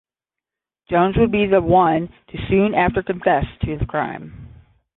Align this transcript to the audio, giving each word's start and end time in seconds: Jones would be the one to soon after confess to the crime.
Jones 0.89 1.15
would 1.19 1.31
be 1.31 1.45
the 1.45 1.61
one 1.61 2.09
to 2.29 2.37
soon 2.49 2.73
after 2.73 3.03
confess 3.03 3.45
to 3.63 3.77
the 3.77 3.85
crime. 3.85 4.51